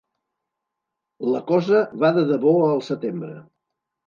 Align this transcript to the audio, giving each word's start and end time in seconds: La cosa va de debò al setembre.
La 1.33 1.41
cosa 1.51 1.83
va 2.05 2.11
de 2.17 2.25
debò 2.33 2.55
al 2.71 2.83
setembre. 2.89 3.31